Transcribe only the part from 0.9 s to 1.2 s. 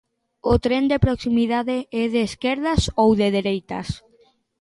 de